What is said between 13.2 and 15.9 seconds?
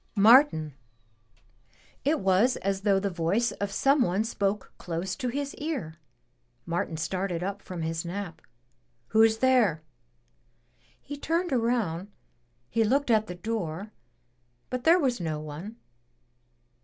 the door, but there was no one.